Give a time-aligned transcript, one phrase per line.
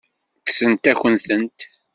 [0.39, 1.59] Kksent-akent-tent.